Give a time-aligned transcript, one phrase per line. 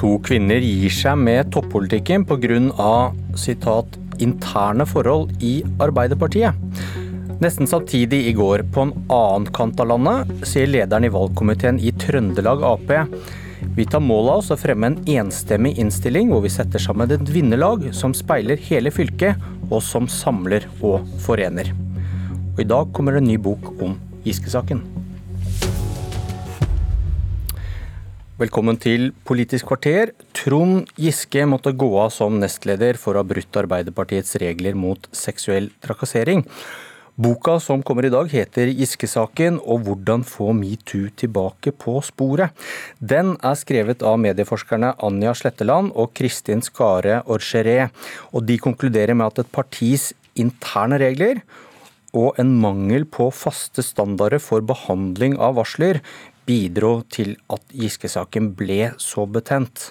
[0.00, 3.12] To kvinner gir seg med toppolitikken pga.
[3.36, 6.54] sitat interne forhold i Arbeiderpartiet.
[7.40, 11.92] Nesten samtidig i går, på en annen kant av landet, sier lederen i valgkomiteen i
[11.92, 12.90] Trøndelag Ap
[13.76, 17.28] vi tar mål av oss å fremme en enstemmig innstilling hvor vi setter sammen et
[17.28, 19.36] vinnerlag som speiler hele fylket,
[19.70, 21.70] og som samler og forener.
[22.56, 23.94] Og I dag kommer det en ny bok om
[24.24, 24.99] Giske-saken.
[28.40, 30.14] Velkommen til Politisk kvarter.
[30.32, 35.68] Trond Giske måtte gå av som nestleder for å ha brutt Arbeiderpartiets regler mot seksuell
[35.84, 36.46] trakassering.
[37.20, 42.56] Boka som kommer i dag heter Giske-saken og hvordan få metoo tilbake på sporet.
[42.96, 47.90] Den er skrevet av medieforskerne Anja Sletteland og Kristin Skare Orgeré.
[48.32, 51.44] og de konkluderer med at et partis interne regler
[52.16, 56.00] og en mangel på faste standarder for behandling av varsler
[56.50, 59.90] bidro til at Giske-saken ble så betent.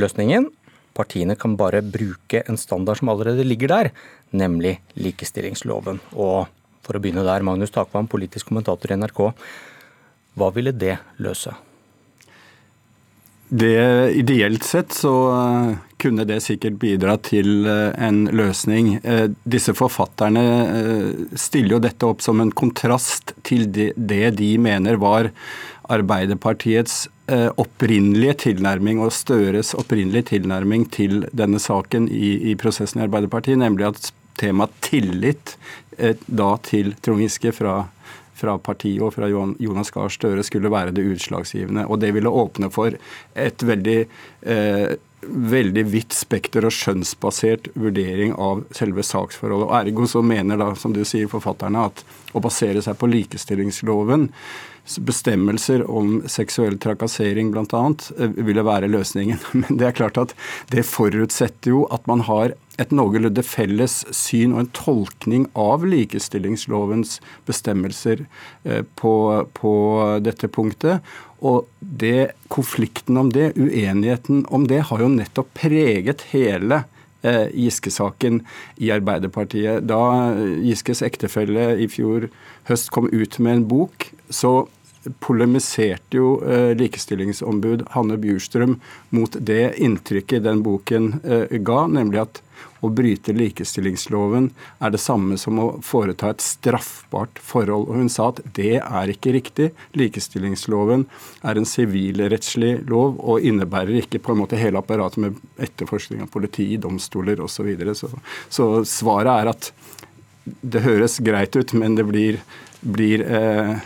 [0.00, 0.48] Løsningen?
[0.94, 3.90] Partiene kan bare bruke en standard som allerede ligger der,
[4.32, 6.00] nemlig likestillingsloven.
[6.14, 6.46] Og
[6.84, 9.22] for å begynne der, Magnus Takvam, politisk kommentator i NRK.
[10.38, 11.54] Hva ville det løse?
[13.54, 18.94] Det, ideelt sett så eh, kunne det sikkert bidra til eh, en løsning.
[19.04, 20.42] Eh, disse forfatterne
[21.38, 25.30] stiller jo dette opp som en kontrast til det de mener var
[25.92, 27.04] Arbeiderpartiets
[27.60, 33.88] opprinnelige tilnærming og Støres opprinnelige tilnærming til denne saken i, i prosessen i Arbeiderpartiet, nemlig
[33.88, 35.54] at temaet tillit
[36.26, 37.82] da til Trond Giske fra
[38.34, 41.86] fra partiet og fra Jonas Gahr Støre skulle være det utslagsgivende.
[41.86, 42.96] Og det ville åpne for
[43.38, 49.70] et veldig eh, veldig vidt spekter og skjønnsbasert vurdering av selve saksforholdet.
[49.70, 52.04] Og Ergo så mener da, som du sier, forfatterne at
[52.36, 54.28] å basere seg på likestillingsloven
[54.84, 57.84] bestemmelser om seksuell trakassering bl.a.
[58.18, 59.40] Eh, ville være løsningen.
[59.62, 60.34] Men det er klart at
[60.72, 67.20] det forutsetter jo at man har et noenlunde felles syn og en tolkning av likestillingslovens
[67.48, 68.24] bestemmelser
[68.64, 69.14] eh, på,
[69.56, 69.74] på
[70.24, 71.04] dette punktet.
[71.44, 76.84] Og det, konflikten om det, uenigheten om det, har jo nettopp preget hele
[77.24, 78.42] Giske-saken
[78.84, 79.86] i Arbeiderpartiet.
[79.88, 82.28] Da Giskes ektefelle i fjor
[82.68, 84.64] høst kom ut med en bok, så
[85.20, 88.78] polemiserte jo eh, likestillingsombud Hanne Bjurstrøm
[89.14, 92.40] mot det inntrykket den boken eh, ga, nemlig at
[92.84, 94.50] å bryte likestillingsloven
[94.84, 97.88] er det samme som å foreta et straffbart forhold.
[97.88, 99.70] Og hun sa at det er ikke riktig.
[99.98, 101.06] Likestillingsloven
[101.42, 106.32] er en sivilrettslig lov og innebærer ikke på en måte hele apparatet med etterforskning av
[106.34, 107.52] politi, domstoler osv.
[107.54, 107.94] Så, videre.
[107.94, 108.10] så
[108.50, 109.70] Så svaret er at
[110.44, 112.40] det høres greit ut, men det blir
[112.84, 113.76] blir eh,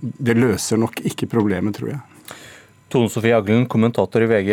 [0.00, 2.36] Det løser nok ikke problemet, tror jeg.
[2.88, 4.52] Tone Sofie Aglen, kommentator i VG.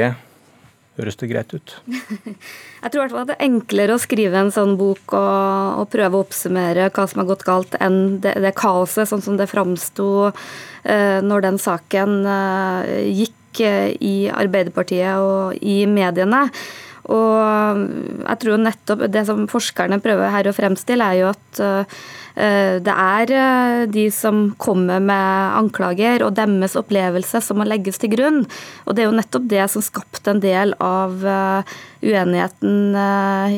[0.96, 1.76] Høres det greit ut?
[1.92, 5.82] jeg tror i hvert fall at det er enklere å skrive en sånn bok og,
[5.82, 9.40] og prøve å oppsummere hva som har gått galt, enn det, det kaoset sånn som
[9.40, 16.46] det framsto eh, når den saken eh, gikk eh, i Arbeiderpartiet og i mediene.
[17.06, 17.82] Og
[18.24, 22.25] jeg tror nettopp det som forskerne prøver her å fremstille, er jo at eh, Eh,
[22.36, 28.12] det er eh, de som kommer med anklager og deres opplevelse som må legges til
[28.12, 28.42] grunn.
[28.84, 31.76] Og det er jo nettopp det som skapte en del av eh,
[32.06, 32.94] uenigheten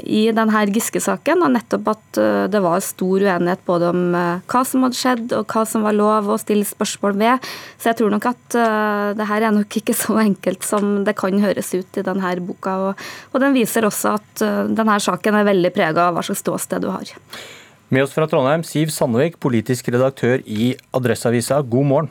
[0.08, 1.42] i denne Giske-saken.
[1.44, 2.20] Og nettopp at
[2.54, 6.30] det var stor uenighet både om hva som hadde skjedd og hva som var lov
[6.32, 7.50] å stille spørsmål ved.
[7.76, 8.58] Så jeg tror nok at
[9.20, 12.78] det her er nok ikke så enkelt som det kan høres ut i denne boka.
[13.34, 16.92] Og den viser også at denne saken er veldig prega av hva slags ståsted du
[16.94, 17.18] har.
[17.88, 21.62] Med oss fra Trondheim, Siv Sandvik, politisk redaktør i Adresseavisa.
[21.64, 22.10] God morgen.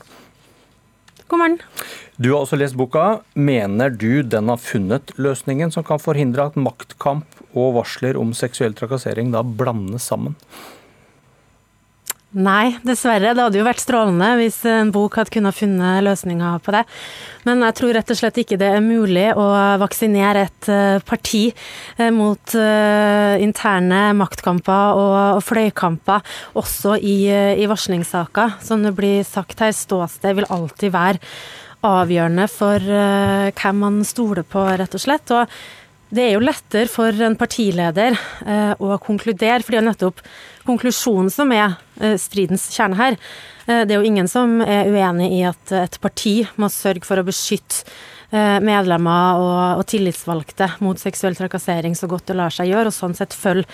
[1.28, 1.58] God morgen.
[2.16, 3.18] Du har også lest boka.
[3.36, 8.72] Mener du den har funnet løsningen som kan forhindre at maktkamp og varsler om seksuell
[8.78, 10.38] trakassering da blandes sammen?
[12.36, 13.30] Nei, dessverre.
[13.32, 16.82] Det hadde jo vært strålende hvis en bok hadde kunnet funnet løsninger på det.
[17.48, 19.46] Men jeg tror rett og slett ikke det er mulig å
[19.80, 26.26] vaksinere et eh, parti eh, mot eh, interne maktkamper og fløykamper,
[26.60, 27.16] også i,
[27.56, 28.58] i varslingssaker.
[28.60, 31.32] Som det blir sagt her, ståsted vil alltid være
[31.86, 35.32] avgjørende for hvem man stoler på, rett og slett.
[35.32, 38.16] Og det er jo lettere for en partileder
[38.82, 40.24] å konkludere, fordi det er nettopp
[40.66, 41.76] konklusjonen som er
[42.20, 43.16] stridens kjerne her.
[43.66, 47.24] Det er jo ingen som er uenig i at et parti må sørge for å
[47.26, 47.82] beskytte
[48.34, 52.94] Eh, medlemmer og, og, tillitsvalgte mot seksuell trakassering så godt det lar seg gjøre, og
[52.96, 53.68] sånn sett følge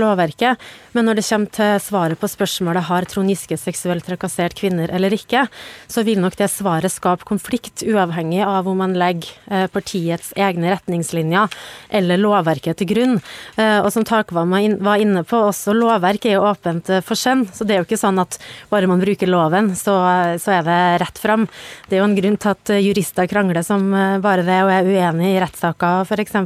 [0.00, 0.56] lovverket.
[0.96, 5.12] Men når det kommer til svaret på spørsmålet har Trond Giske seksuelt trakassert kvinner eller
[5.12, 5.44] ikke,
[5.92, 10.72] så vil nok det svaret skape konflikt, uavhengig av om man legger eh, partiets egne
[10.72, 11.52] retningslinjer
[12.00, 13.14] eller lovverket til grunn.
[13.60, 17.67] Eh, og som Takvam var inne på, også lovverk er jo åpent for skjønn, så
[17.68, 18.40] det er jo ikke sånn at
[18.72, 19.98] bare man bruker loven, så,
[20.40, 21.46] så er det rett fram.
[21.88, 24.88] Det er jo en grunn til at jurister krangler som Eh, bare det og er
[24.88, 26.36] uenig i rettssaker f.eks.,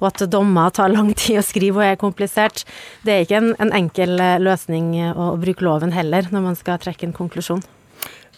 [0.00, 2.64] og at dommer tar lang tid å skrive og er komplisert.
[3.06, 6.58] Det er ikke en, en enkel eh, løsning å, å bruke loven heller, når man
[6.58, 7.62] skal trekke en konklusjon.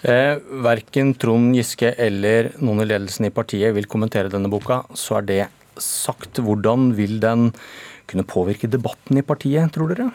[0.05, 5.21] Eh, verken Trond Giske eller noen i ledelsen i partiet vil kommentere denne boka, så
[5.21, 5.43] er det
[5.81, 6.39] sagt.
[6.45, 7.49] Hvordan vil den
[8.11, 10.11] kunne påvirke debatten i partiet, tror dere?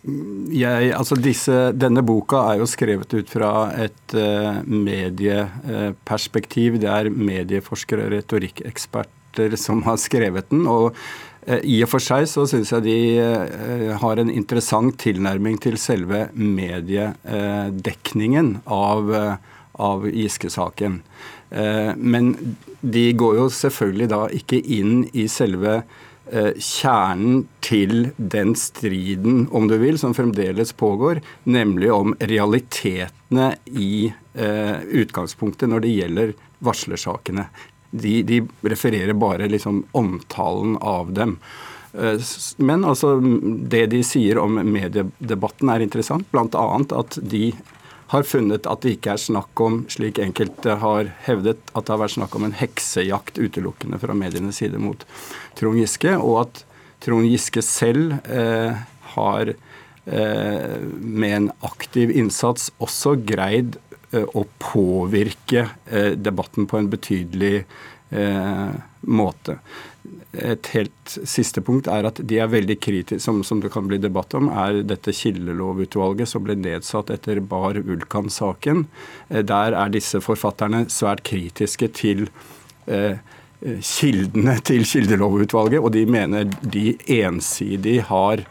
[0.00, 6.78] Jeg, altså disse, denne boka er jo skrevet ut fra et uh, medieperspektiv.
[6.80, 10.64] Det er medieforskere og retorikkeksperter som har skrevet den.
[10.64, 15.60] og uh, i og for seg så syns jeg de uh, har en interessant tilnærming
[15.60, 19.12] til selve mediedekningen av,
[19.76, 21.02] av Giske-saken.
[21.50, 29.48] Men de går jo selvfølgelig da ikke inn i selve Eh, kjernen til den striden,
[29.50, 36.32] om du vil, som fremdeles pågår, nemlig om realitetene i eh, utgangspunktet når det gjelder
[36.62, 37.48] varslersakene.
[37.90, 41.36] De, de refererer bare liksom omtalen av dem.
[41.92, 42.20] Eh,
[42.62, 43.16] men altså,
[43.74, 46.66] det de sier om mediedebatten er interessant, bl.a.
[47.00, 47.50] at de
[48.10, 52.00] har funnet at det ikke er snakk om, slik enkelte har hevdet, at det har
[52.02, 55.04] vært snakk om en heksejakt utelukkende fra medienes side mot
[55.58, 56.64] Trond Giske, og at
[57.04, 58.80] Trond Giske selv eh,
[59.14, 63.78] har eh, med en aktiv innsats også greid
[64.10, 67.54] eh, å påvirke eh, debatten på en betydelig
[68.10, 68.70] eh,
[69.06, 69.58] måte
[70.32, 73.98] et helt siste punkt er at de er veldig kritiske, som, som, det kan bli
[74.00, 78.86] debatt om, er dette kildelovutvalget som ble nedsatt etter Bar Vulkan-saken.
[79.28, 82.28] Eh, der er disse forfatterne svært kritiske til
[82.86, 83.18] eh,
[83.60, 88.44] kildene til kildelovutvalget, og de mener de ensidig har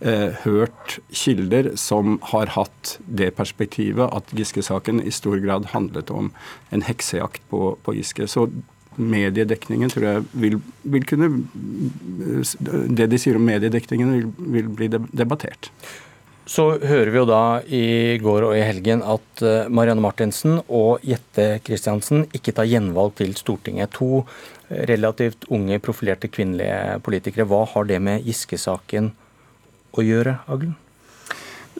[0.00, 6.32] eh, hørt kilder som har hatt det perspektivet at Giske-saken i stor grad handlet om
[6.74, 8.26] en heksejakt på, på Giske.
[8.26, 8.48] Så
[8.98, 11.30] mediedekningen tror jeg vil, vil, kunne
[12.98, 14.28] Det de sier om mediedekningen, vil,
[14.58, 15.70] vil, bli debattert.
[16.48, 21.04] Så hører vi jo da i går og i helgen at eh, Marianne Martinsen og
[21.04, 23.92] Jette Christiansen ikke tar gjenvalg til Stortinget.
[23.98, 24.24] To
[24.68, 27.44] relativt unge, profilerte kvinnelige politikere.
[27.48, 29.12] Hva har det med Giske-saken
[29.92, 30.76] å gjøre, Aglen?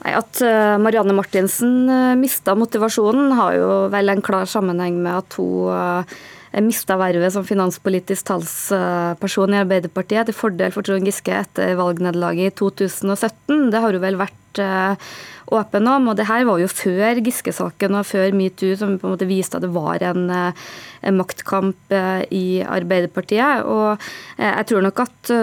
[0.03, 5.17] Nei, At eh, Marianne Martinsen eh, mista motivasjonen, har jo vel en klar sammenheng med
[5.23, 6.13] at hun
[6.57, 12.55] mista vervet som finanspolitisk talsperson i Arbeiderpartiet til fordel for Trond Giske etter valgnederlaget i
[12.57, 13.69] 2017.
[13.69, 15.13] Det har hun vel vært eh,
[15.53, 16.09] åpen om.
[16.09, 19.59] Og det her var jo før Giske-saken og før metoo, som på en måte viste
[19.59, 20.67] at det var en, eh,
[21.05, 23.65] en maktkamp eh, i Arbeiderpartiet.
[23.69, 24.11] Og
[24.41, 25.33] jeg tror nok at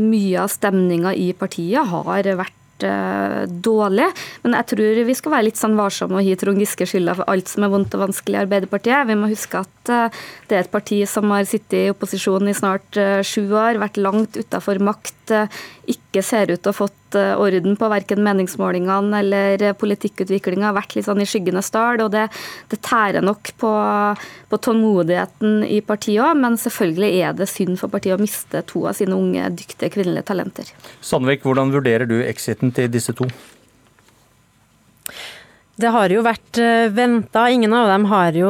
[0.00, 4.06] mye av stemninga i partiet har vært dårlig.
[4.40, 7.28] Men jeg tror vi skal være litt sånn varsomme og gi Trond Giske skylda for
[7.28, 9.08] alt som er vondt og vanskelig i Arbeiderpartiet.
[9.10, 12.98] Vi må huske at det er et parti som har sittet i opposisjon i snart
[13.00, 15.34] uh, sju år, vært langt utafor makt,
[15.90, 21.06] ikke ser ut til å ha fått orden på verken meningsmålingene eller politikkutviklinga, vært litt
[21.06, 22.02] sånn i skyggenes dal.
[22.04, 22.24] Og det,
[22.70, 23.70] det tærer nok på,
[24.50, 28.84] på tålmodigheten i partiet òg, men selvfølgelig er det synd for partiet å miste to
[28.90, 30.74] av sine unge, dyktige kvinnelige talenter.
[30.98, 33.30] Sandvik, hvordan vurderer du exiten til disse to?
[35.80, 37.46] Det har jo vært eh, venta.
[37.48, 38.48] Ingen av dem har jo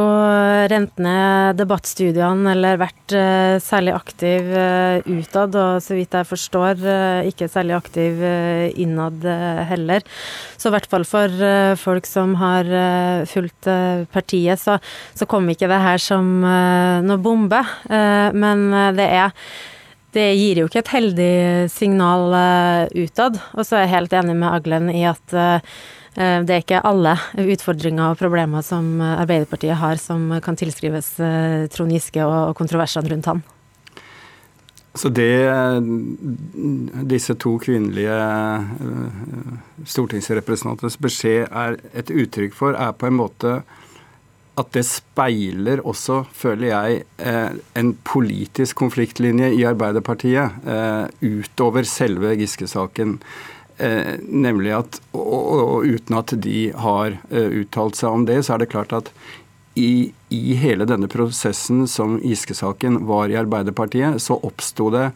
[0.70, 6.82] rent ned debattstudiene eller vært eh, særlig aktiv eh, utad, og så vidt jeg forstår
[7.30, 8.22] ikke særlig aktiv
[8.80, 9.22] innad
[9.68, 10.02] heller.
[10.58, 11.34] Så i hvert fall for
[11.78, 12.68] folk som har
[13.30, 13.68] fulgt
[14.12, 14.78] partiet, så,
[15.14, 17.60] så kom ikke det her som noe bombe.
[17.90, 19.34] Men det er
[20.16, 21.32] det gir jo ikke et heldig
[21.72, 22.34] signal
[22.96, 23.40] utad.
[23.54, 27.14] Og så er jeg helt enig med Aglen i at Eh, det er ikke alle
[27.38, 33.28] utfordringer og problemer som Arbeiderpartiet har som kan tilskrives eh, Trond Giske og kontroversene rundt
[33.30, 33.42] han.
[34.98, 35.30] Så det
[37.12, 43.60] disse to kvinnelige eh, stortingsrepresentantenes beskjed er et uttrykk for, er på en måte
[44.58, 46.96] at det speiler også, føler jeg,
[47.78, 50.66] en politisk konfliktlinje i Arbeiderpartiet
[51.22, 53.14] utover selve Giske-saken.
[53.80, 58.72] Nemlig at, og, og, uten at de har uttalt seg om det, så er det
[58.74, 59.08] klart at
[59.78, 65.10] i, i hele denne prosessen som Giske-saken var i Arbeiderpartiet, så oppsto det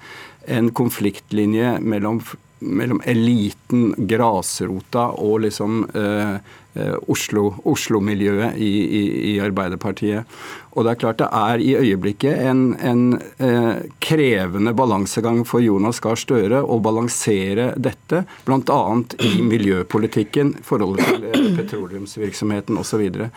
[0.46, 2.20] en konfliktlinje mellom
[2.58, 6.36] mellom eliten, grasrota og liksom eh,
[6.74, 10.30] eh, Oslo-miljøet Oslo i, i, i, Arbeiderpartiet.
[10.74, 13.04] Og det er klart det er i øyeblikket en, en
[13.38, 18.80] eh, krevende balansegang for Jonas Gahr Støre å balansere dette, bl.a.
[19.22, 23.06] i miljøpolitikken, forholdet til eh, petroleumsvirksomheten osv.
[23.06, 23.30] Og, så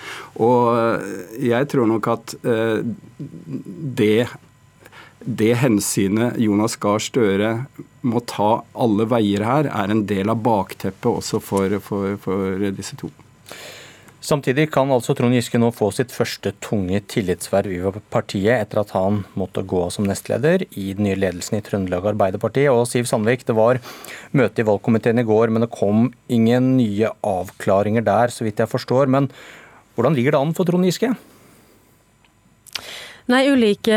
[0.47, 1.21] og eh,
[1.51, 2.81] jeg tror nok at eh,
[4.01, 4.27] det
[5.27, 7.51] det hensynet Jonas Gahr Støre
[8.07, 12.95] må ta alle veier her, er en del av bakteppet også for, for, for disse
[12.99, 13.11] to.
[14.27, 18.91] Samtidig kan altså Trond Giske nå få sitt første tunge tillitsverv i partiet etter at
[18.95, 22.65] han måtte gå av som nestleder i den nye ledelsen i Trøndelag Arbeiderparti.
[22.71, 23.79] Og Siv Sandvik, det var
[24.35, 28.71] møte i valgkomiteen i går, men det kom ingen nye avklaringer der, så vidt jeg
[28.73, 29.07] forstår.
[29.11, 29.29] Men
[29.95, 31.13] hvordan ligger det an for Trond Giske?
[33.27, 33.95] Nei, ulike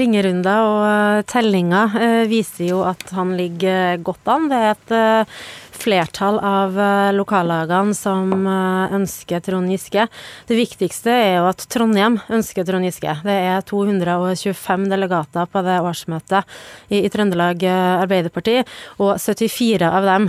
[0.00, 4.46] ringerunder og tellinger eh, viser jo at han ligger godt an.
[4.48, 5.42] Det er et eh,
[5.80, 10.06] flertall av eh, lokallagene som eh, ønsker Trond Giske.
[10.48, 13.16] Det viktigste er jo at Trondheim ønsker Trond Giske.
[13.24, 16.58] Det er 225 delegater på det årsmøtet
[16.88, 18.58] i, i Trøndelag eh, Arbeiderparti,
[19.00, 20.28] og 74 av dem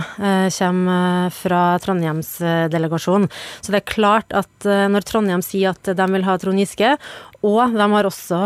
[0.52, 3.28] kommer fra Trondheimsdelegasjonen.
[3.60, 6.94] Så det er klart at når Trondheim sier at de vil ha Trond Giske,
[7.42, 8.38] og de har også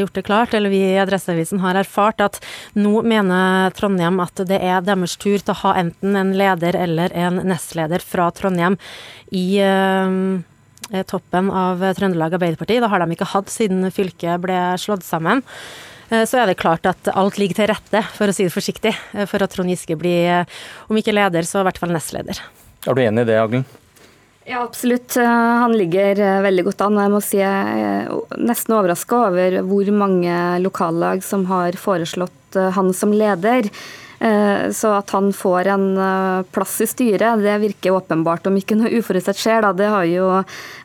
[0.00, 2.40] gjort det klart, eller vi i Adresseavisen har erfart, at
[2.74, 7.14] nå mener Trondheim at det er deres tur til å ha enten en leder eller
[7.14, 8.76] en nestleder fra Trondheim
[9.32, 10.42] i uh,
[11.08, 12.82] toppen av Trøndelag Arbeiderparti.
[12.82, 15.40] Det har de ikke hatt siden fylket ble slått sammen.
[16.12, 18.92] Eh, så er det klart at alt ligger til rette, for å si det forsiktig,
[19.14, 20.44] eh, for at Trond Giske blir,
[20.88, 22.42] om ikke leder, så i hvert fall nestleder.
[22.86, 23.64] Er du enig i det, Aglen?
[24.44, 25.16] Ja, absolutt.
[25.16, 25.24] Eh,
[25.62, 26.98] han ligger eh, veldig godt an.
[26.98, 30.34] Jeg må si jeg er nesten overraska over hvor mange
[30.64, 33.70] lokallag som har foreslått eh, han som leder.
[34.22, 35.86] Så at han får en
[36.54, 38.46] plass i styret, det virker åpenbart.
[38.46, 39.72] Om ikke noe uforutsett skjer, da.
[39.74, 40.28] Det har jo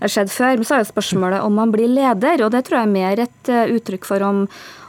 [0.02, 0.58] skjedd før.
[0.58, 3.22] Men så er jo spørsmålet om han blir leder, og det tror jeg er mer
[3.28, 4.48] et uttrykk for om,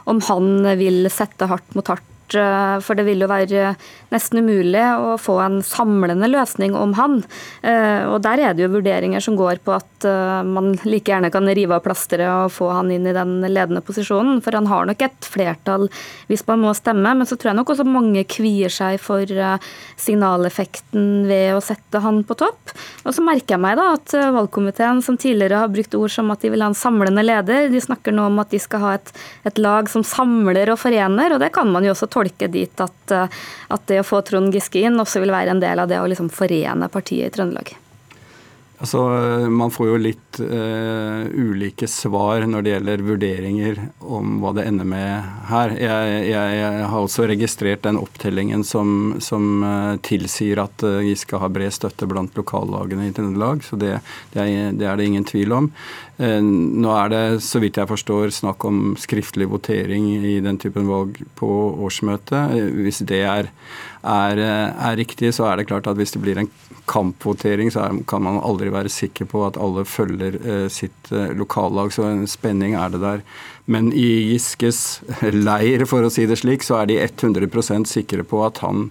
[0.09, 3.73] om han vil sette hardt mot hardt Eh, for det vil jo være
[4.09, 7.19] nesten umulig å få en samlende løsning om han.
[7.61, 11.31] Eh, og der er det jo vurderinger som går på at eh, man like gjerne
[11.33, 14.89] kan rive av plasteret og få han inn i den ledende posisjonen, for han har
[14.89, 15.87] nok et flertall
[16.29, 17.13] hvis man må stemme.
[17.19, 19.25] Men så tror jeg nok også mange kvier seg for
[19.99, 22.73] signaleffekten ved å sette han på topp.
[23.05, 26.43] Og så merker jeg meg da at valgkomiteen, som tidligere har brukt ord som at
[26.43, 29.13] de vil ha en samlende leder, de snakker nå om at de skal ha et,
[29.49, 32.85] et lag som samler og forener, og det kan man jo også tolke tolke dit
[32.85, 35.91] at, eh, at det å få Trond Giske inn også vil være en del av
[35.91, 37.77] det å liksom forene partiet i Trøndelag.
[38.79, 39.01] Altså,
[39.51, 44.87] Man får jo litt uh, ulike svar når det gjelder vurderinger om hva det ender
[44.87, 45.73] med her.
[45.75, 51.51] Jeg, jeg, jeg har også registrert den opptellingen som, som uh, tilsier at Giske har
[51.51, 53.97] bred støtte blant lokallagene i Trøndelag, så det,
[54.31, 55.73] det, er, det, er, det ingen tvil om.
[56.19, 61.15] Nå er det, så vidt jeg forstår, snakk om skriftlig votering i den typen valg
[61.39, 61.47] på
[61.79, 62.57] årsmøtet.
[62.75, 63.47] Hvis det er,
[64.03, 66.51] er, er riktig, så er det klart at hvis det blir en
[66.89, 71.93] kampvotering, så kan man aldri være sikker på at alle følger eh, sitt eh, lokallag.
[71.95, 73.23] Så en spenning er det der.
[73.69, 78.43] Men i Giskes leir, for å si det slik, så er de 100% sikre på
[78.43, 78.89] at han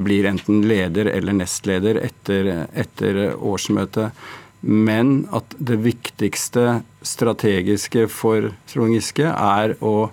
[0.00, 4.12] blir enten leder eller nestleder etter, etter årsmøtet.
[4.60, 10.10] Men at det viktigste strategiske for Trond Giske er å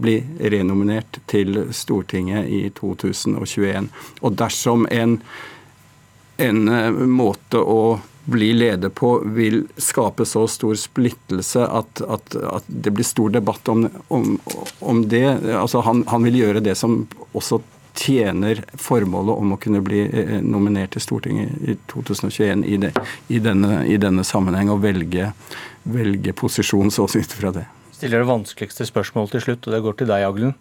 [0.00, 0.20] bli
[0.52, 3.90] renominert til Stortinget i 2021.
[4.22, 5.18] Og dersom en
[6.40, 12.68] en eh, måte å bli leder på vil skape så stor splittelse at, at, at
[12.68, 14.36] det blir stor debatt om, om,
[14.78, 15.24] om det.
[15.56, 17.60] Altså han, han, vil gjøre det som også
[17.94, 22.92] tjener formålet om å kunne bli eh, nominert til Stortinget i 2021 i, det,
[23.28, 25.32] i, denne, i denne, sammenheng, og velge,
[25.82, 27.66] velge posisjon så ut fra det.
[27.96, 30.56] Stiller det vanskeligste spørsmålet til slutt, og det går til deg, Aglen.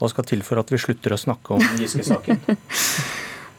[0.00, 2.40] Hva skal til for at vi slutter å snakke om Giske-saken?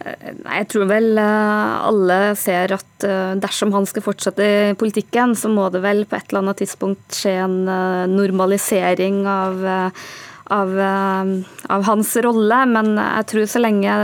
[0.01, 5.35] Nei, Jeg tror vel eh, alle ser at eh, dersom han skal fortsette i politikken,
[5.37, 7.57] så må det vel på et eller annet tidspunkt skje en
[8.09, 9.61] normalisering av,
[10.51, 12.59] av, av, hans rolle.
[12.75, 13.97] Men jeg tror så lenge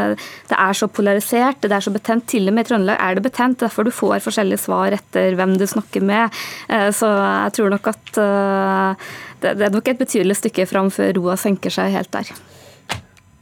[0.49, 3.25] det er så polarisert, det er så betent, til og med i Trøndelag er det
[3.27, 6.43] betent, derfor du får forskjellige svar etter hvem du snakker med.
[6.67, 8.21] Så jeg tror nok at
[9.43, 12.31] det er nok et betydelig stykke fram før roa senker seg helt der.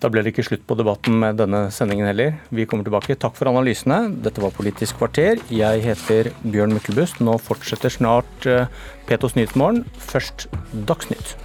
[0.03, 2.35] Da ble det ikke slutt på debatten med denne sendingen heller.
[2.53, 3.15] Vi kommer tilbake.
[3.17, 4.03] Takk for analysene.
[4.25, 5.39] Dette var Politisk kvarter.
[5.49, 7.23] Jeg heter Bjørn Myklebust.
[7.23, 8.67] Nå fortsetter snart eh,
[9.09, 9.85] Petos Nyhetsmorgen.
[10.11, 10.49] Først
[10.85, 11.37] Dagsnytt.